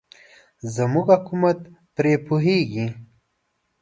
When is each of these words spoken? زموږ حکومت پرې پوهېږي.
زموږ 0.75 1.07
حکومت 1.15 1.59
پرې 1.95 2.13
پوهېږي. 2.25 2.85